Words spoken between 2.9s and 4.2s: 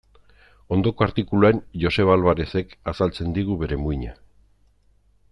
azaltzen digu bere muina.